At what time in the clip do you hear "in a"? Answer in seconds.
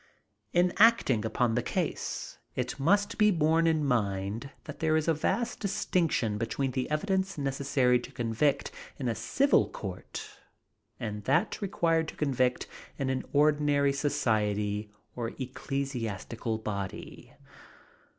8.97-9.13